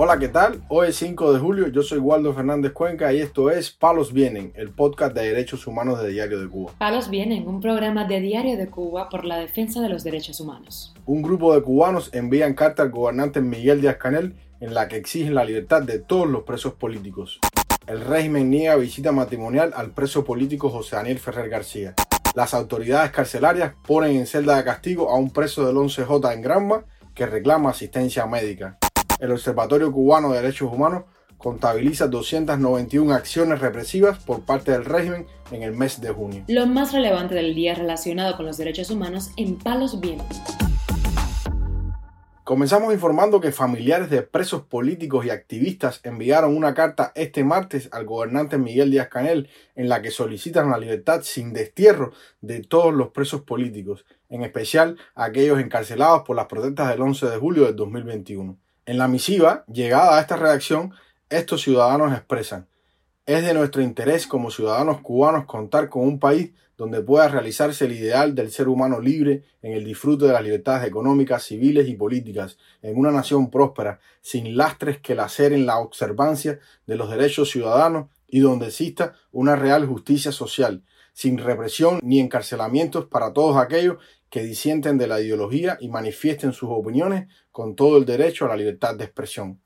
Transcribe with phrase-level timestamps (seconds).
[0.00, 0.62] Hola, ¿qué tal?
[0.68, 4.52] Hoy es 5 de julio, yo soy Waldo Fernández Cuenca y esto es Palos Vienen,
[4.54, 6.72] el podcast de derechos humanos de Diario de Cuba.
[6.78, 10.94] Palos Vienen, un programa de Diario de Cuba por la defensa de los derechos humanos.
[11.04, 15.34] Un grupo de cubanos envían carta al gobernante Miguel Díaz Canel en la que exigen
[15.34, 17.40] la libertad de todos los presos políticos.
[17.88, 21.94] El régimen niega visita matrimonial al preso político José Daniel Ferrer García.
[22.36, 26.84] Las autoridades carcelarias ponen en celda de castigo a un preso del 11J en Granma
[27.16, 28.78] que reclama asistencia médica
[29.18, 31.04] el Observatorio Cubano de Derechos Humanos
[31.36, 36.44] contabiliza 291 acciones represivas por parte del régimen en el mes de junio.
[36.48, 40.38] Lo más relevante del día relacionado con los derechos humanos en Palos Vientos.
[42.42, 48.06] Comenzamos informando que familiares de presos políticos y activistas enviaron una carta este martes al
[48.06, 53.10] gobernante Miguel Díaz Canel en la que solicitan la libertad sin destierro de todos los
[53.10, 58.56] presos políticos, en especial aquellos encarcelados por las protestas del 11 de julio del 2021.
[58.88, 60.94] En la misiva, llegada a esta redacción,
[61.28, 62.68] estos ciudadanos expresan,
[63.26, 67.92] es de nuestro interés como ciudadanos cubanos contar con un país donde pueda realizarse el
[67.92, 72.56] ideal del ser humano libre en el disfrute de las libertades económicas, civiles y políticas,
[72.80, 78.40] en una nación próspera, sin lastres que laceren la observancia de los derechos ciudadanos y
[78.40, 80.82] donde exista una real justicia social,
[81.18, 83.96] sin represión ni encarcelamientos para todos aquellos
[84.30, 88.56] que disienten de la ideología y manifiesten sus opiniones con todo el derecho a la
[88.56, 89.60] libertad de expresión.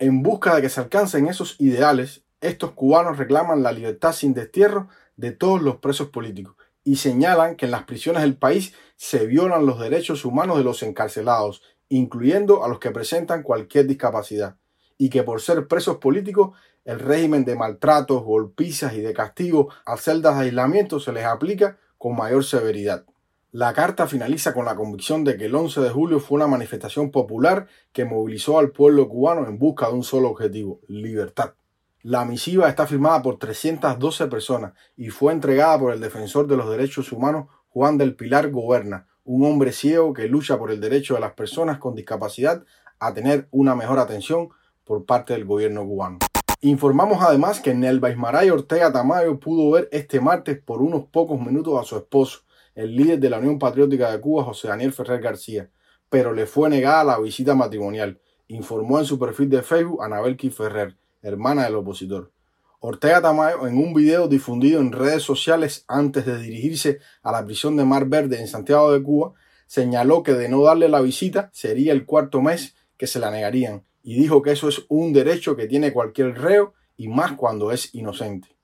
[0.00, 4.88] En busca de que se alcancen esos ideales, estos cubanos reclaman la libertad sin destierro
[5.14, 9.66] de todos los presos políticos y señalan que en las prisiones del país se violan
[9.66, 14.56] los derechos humanos de los encarcelados, incluyendo a los que presentan cualquier discapacidad,
[14.98, 19.96] y que por ser presos políticos el régimen de maltratos, golpizas y de castigo a
[19.96, 23.04] celdas de aislamiento se les aplica con mayor severidad.
[23.50, 27.10] La carta finaliza con la convicción de que el 11 de julio fue una manifestación
[27.10, 31.54] popular que movilizó al pueblo cubano en busca de un solo objetivo, libertad.
[32.02, 36.70] La misiva está firmada por 312 personas y fue entregada por el defensor de los
[36.70, 41.20] derechos humanos Juan del Pilar Goberna, un hombre ciego que lucha por el derecho de
[41.20, 42.64] las personas con discapacidad
[42.98, 44.50] a tener una mejor atención
[44.88, 46.18] por parte del gobierno cubano.
[46.62, 51.78] Informamos además que Nelva Ismaray Ortega Tamayo pudo ver este martes por unos pocos minutos
[51.78, 52.40] a su esposo,
[52.74, 55.68] el líder de la Unión Patriótica de Cuba, José Daniel Ferrer García,
[56.08, 60.96] pero le fue negada la visita matrimonial, informó en su perfil de Facebook Anabel Ferrer,
[61.22, 62.32] hermana del opositor.
[62.80, 67.76] Ortega Tamayo, en un video difundido en redes sociales antes de dirigirse a la prisión
[67.76, 69.34] de Mar Verde en Santiago de Cuba,
[69.66, 73.84] señaló que de no darle la visita sería el cuarto mes que se la negarían
[74.08, 77.94] y dijo que eso es un derecho que tiene cualquier reo y más cuando es
[77.94, 78.56] inocente.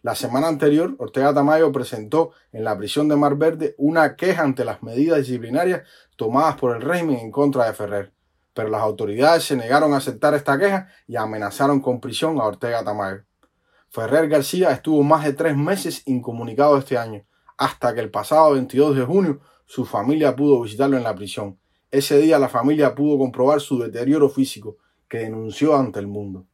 [0.00, 4.64] La semana anterior, Ortega Tamayo presentó en la prisión de Mar Verde una queja ante
[4.64, 5.82] las medidas disciplinarias
[6.16, 8.14] tomadas por el régimen en contra de Ferrer,
[8.54, 12.82] pero las autoridades se negaron a aceptar esta queja y amenazaron con prisión a Ortega
[12.82, 13.24] Tamayo.
[13.90, 17.26] Ferrer García estuvo más de tres meses incomunicado este año,
[17.58, 21.58] hasta que el pasado 22 de junio su familia pudo visitarlo en la prisión.
[21.90, 24.76] Ese día la familia pudo comprobar su deterioro físico,
[25.08, 26.44] que denunció ante el mundo.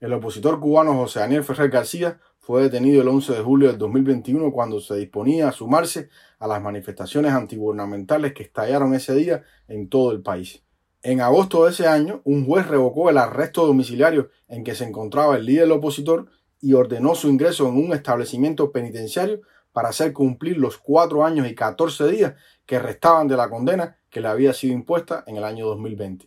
[0.00, 4.52] El opositor cubano José Daniel Ferrer García fue detenido el 11 de julio del 2021
[4.52, 10.12] cuando se disponía a sumarse a las manifestaciones antigubernamentales que estallaron ese día en todo
[10.12, 10.62] el país.
[11.02, 15.36] En agosto de ese año, un juez revocó el arresto domiciliario en que se encontraba
[15.36, 16.26] el líder opositor
[16.60, 19.40] y ordenó su ingreso en un establecimiento penitenciario
[19.72, 22.34] para hacer cumplir los cuatro años y 14 días
[22.66, 26.26] que restaban de la condena que le había sido impuesta en el año 2020.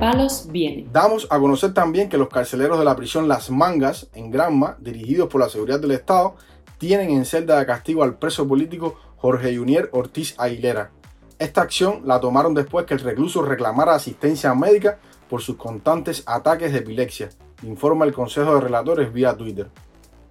[0.00, 0.90] palos vienen.
[0.90, 5.28] Damos a conocer también que los carceleros de la prisión Las Mangas, en Granma, dirigidos
[5.28, 6.36] por la seguridad del Estado,
[6.78, 10.90] tienen en celda de castigo al preso político Jorge Junier Ortiz Aguilera.
[11.38, 16.72] Esta acción la tomaron después que el recluso reclamara asistencia médica por sus constantes ataques
[16.72, 17.28] de epilepsia,
[17.62, 19.68] informa el Consejo de Relatores vía Twitter.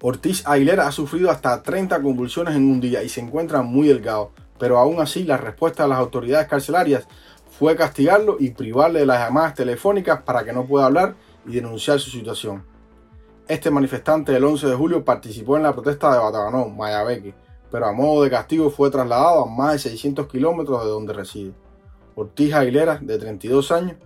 [0.02, 4.30] Ortiz Aguilera ha sufrido hasta 30 convulsiones en un día y se encuentra muy delgado,
[4.58, 7.06] pero aún así la respuesta de las autoridades carcelarias
[7.50, 11.16] fue castigarlo y privarle de las llamadas telefónicas para que no pueda hablar
[11.46, 12.64] y denunciar su situación.
[13.46, 17.34] Este manifestante del 11 de julio participó en la protesta de Bataganón, Mayabeque,
[17.70, 21.52] pero a modo de castigo fue trasladado a más de 600 kilómetros de donde reside.
[22.14, 23.96] Ortiz Aguilera, de 32 años,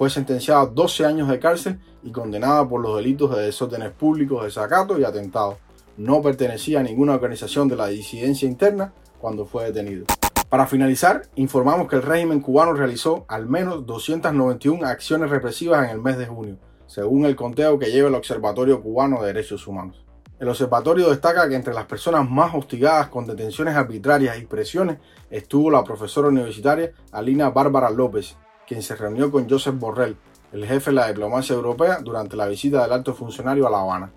[0.00, 4.42] fue sentenciado a 12 años de cárcel y condenado por los delitos de desórdenes públicos,
[4.42, 5.58] desacato y atentado.
[5.98, 10.06] No pertenecía a ninguna organización de la disidencia interna cuando fue detenido.
[10.48, 16.00] Para finalizar, informamos que el régimen cubano realizó al menos 291 acciones represivas en el
[16.00, 16.56] mes de junio,
[16.86, 20.02] según el conteo que lleva el Observatorio Cubano de Derechos Humanos.
[20.38, 24.96] El observatorio destaca que entre las personas más hostigadas con detenciones arbitrarias y presiones
[25.28, 28.38] estuvo la profesora universitaria Alina Bárbara López,
[28.70, 30.16] quien se reunió con Joseph Borrell,
[30.52, 34.12] el jefe de la diplomacia europea, durante la visita del alto funcionario a La Habana.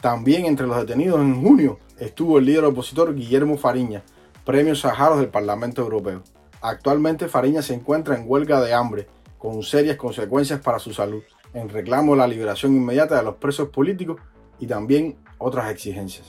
[0.00, 4.02] También entre los detenidos en junio estuvo el líder opositor Guillermo Fariña,
[4.44, 6.24] premio Saharos del Parlamento Europeo.
[6.60, 9.06] Actualmente Fariña se encuentra en huelga de hambre,
[9.38, 11.22] con serias consecuencias para su salud,
[11.54, 14.20] en reclamo de la liberación inmediata de los presos políticos
[14.58, 16.26] y también otras exigencias.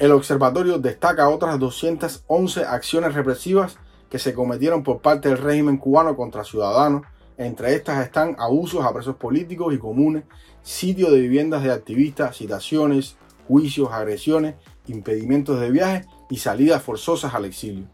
[0.00, 3.78] El observatorio destaca otras 211 acciones represivas
[4.08, 7.02] que se cometieron por parte del régimen cubano contra ciudadanos.
[7.36, 10.24] Entre estas están abusos a presos políticos y comunes,
[10.62, 13.16] sitio de viviendas de activistas, citaciones,
[13.48, 14.54] juicios, agresiones,
[14.86, 17.86] impedimentos de viaje y salidas forzosas al exilio.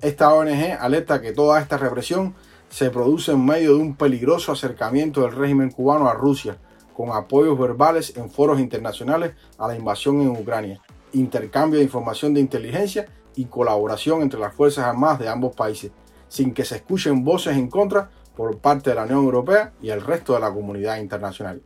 [0.00, 2.34] Esta ONG alerta que toda esta represión
[2.68, 6.58] se produce en medio de un peligroso acercamiento del régimen cubano a Rusia,
[6.94, 10.80] con apoyos verbales en foros internacionales a la invasión en Ucrania,
[11.12, 15.90] intercambio de información de inteligencia y colaboración entre las Fuerzas Armadas de ambos países,
[16.28, 20.00] sin que se escuchen voces en contra por parte de la Unión Europea y el
[20.00, 21.62] resto de la comunidad internacional.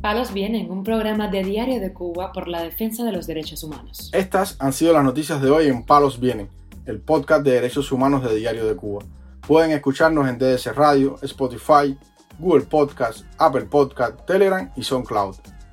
[0.00, 4.10] Palos Vienen, un programa de Diario de Cuba por la defensa de los derechos humanos.
[4.12, 6.48] Estas han sido las noticias de hoy en Palos Vienen,
[6.84, 9.04] el podcast de derechos humanos de Diario de Cuba.
[9.46, 11.98] Pueden escucharnos en DDC Radio, Spotify,
[12.38, 15.55] Google Podcast, Apple Podcast, Telegram y SoundCloud.